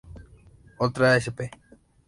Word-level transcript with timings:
Otra 0.79 1.15
sp. 1.21 1.53